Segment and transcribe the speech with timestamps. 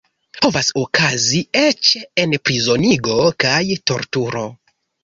[0.43, 1.93] Povas okazis eĉ
[2.25, 4.51] enprizonigo kaj torturo.